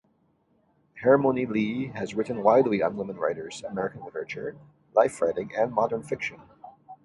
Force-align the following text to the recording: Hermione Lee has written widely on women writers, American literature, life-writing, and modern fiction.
Hermione 1.03 1.45
Lee 1.45 1.89
has 1.89 2.15
written 2.15 2.41
widely 2.41 2.81
on 2.81 2.97
women 2.97 3.17
writers, 3.17 3.61
American 3.69 4.03
literature, 4.03 4.57
life-writing, 4.95 5.51
and 5.55 5.71
modern 5.71 6.01
fiction. 6.01 6.41